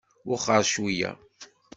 [0.29, 1.11] Wexxer cweyya.